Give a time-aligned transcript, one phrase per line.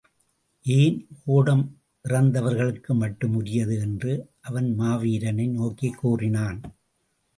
[0.65, 0.97] என்
[1.27, 1.63] ஓடம்
[2.05, 3.79] இறந்தவர்களுக்கு மட்டும் உரியது!
[3.79, 4.13] என்று
[4.41, 6.59] அவன் மாவீரனை நோக்கிக் கூறினான்.